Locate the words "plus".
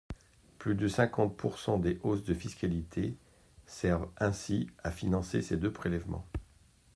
0.57-0.73